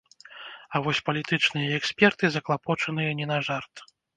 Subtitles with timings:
[0.73, 3.73] А вось палітычныя эксперты заклапочаныя не на жарт.